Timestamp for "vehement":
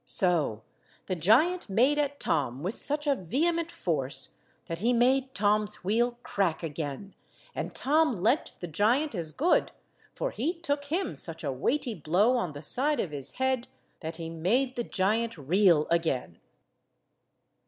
3.13-3.69